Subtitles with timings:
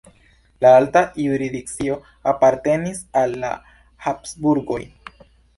[0.65, 1.99] La alta jurisdikcio
[2.33, 3.55] apartenis al la
[4.07, 4.83] Habsburgoj.